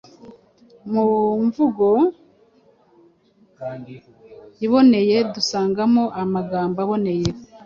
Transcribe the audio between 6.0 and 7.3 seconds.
amagambo aboneye,